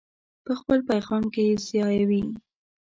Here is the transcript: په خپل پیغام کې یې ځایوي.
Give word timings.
په 0.45 0.51
خپل 0.59 0.79
پیغام 0.89 1.23
کې 1.33 1.41
یې 1.49 1.55
ځایوي. 1.67 2.23